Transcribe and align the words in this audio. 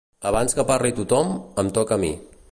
Abans 0.29 0.55
que 0.59 0.65
parli 0.71 0.93
tothom, 1.01 1.29
em 1.65 1.71
toca 1.79 1.99
a 1.99 2.03
mi. 2.05 2.11